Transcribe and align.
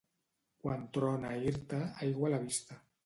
Quan 0.63 0.87
trona 0.95 1.33
a 1.35 1.41
Irta, 1.51 1.83
aigua 2.07 2.29
a 2.31 2.33
la 2.37 2.41
vista. 2.47 2.81